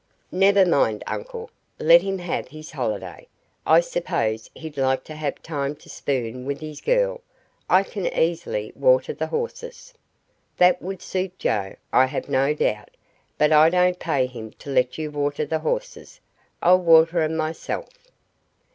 [0.31, 3.27] "Never mind, uncle, let him have his holiday.
[3.67, 7.21] I suppose he'd like to have time to spoon with his girl.
[7.69, 9.93] I can easily water the horses."
[10.57, 12.89] "That would suit Joe, I have no doubt;
[13.37, 16.19] but I don't pay him to let you water the horses.
[16.63, 17.87] I'll water 'em myself."